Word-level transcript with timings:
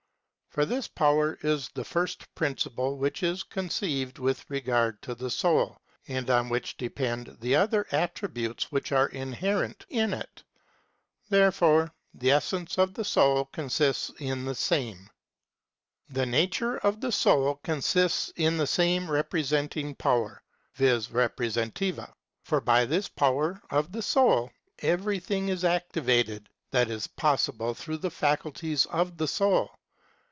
For 0.49 0.65
this 0.65 0.89
power 0.89 1.37
is 1.43 1.69
the 1.69 1.85
first 1.85 2.27
principle 2.35 2.97
which 2.97 3.23
is 3.23 3.41
conceived 3.41 4.19
with 4.19 4.49
regard 4.49 5.01
to 5.03 5.15
the 5.15 5.29
soul, 5.29 5.77
and 6.09 6.29
on 6.29 6.49
which 6.49 6.75
depend 6.75 7.37
the 7.39 7.55
other 7.55 7.87
attributes 7.93 8.69
which 8.69 8.91
are 8.91 9.07
inherent 9.07 9.85
in 9.87 10.13
it 10.13 10.19
(§65). 11.29 11.29
Therefore 11.29 11.93
the 12.13 12.31
essence 12.31 12.77
of 12.77 12.93
the 12.95 13.05
soul 13.05 13.45
consists 13.53 14.11
in 14.19 14.43
the 14.43 14.53
same(§ 14.53 14.97
16S, 14.97 14.99
Ontol.).§ 14.99 15.05
67. 15.05 15.11
The 16.19 16.25
nature 16.25 16.77
of 16.79 16.99
the 16.99 17.13
soul 17.13 17.55
consists 17.63 18.33
in 18.35 18.57
the 18.57 18.67
same 18.67 19.09
re 19.09 19.23
presenting 19.23 19.95
power 19.95 20.43
{vis 20.75 21.07
reprcesentiva). 21.07 22.11
For 22.43 22.59
by 22.59 22.83
this 22.83 23.07
power 23.07 23.61
of 23.69 23.93
the 23.93 24.01
soul 24.01 24.51
every 24.79 25.19
thing 25.21 25.47
is 25.47 25.63
activated 25.63 26.49
that 26.71 26.89
is 26.89 27.07
possible 27.07 27.73
through 27.73 27.99
the 27.99 28.11
faculties 28.11 28.85
of 28.87 29.15
the 29.15 29.29
soul. 29.29 29.71